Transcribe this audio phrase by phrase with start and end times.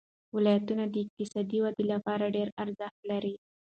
[0.35, 3.35] ولایتونه د اقتصادي ودې لپاره ډېر ارزښت لري.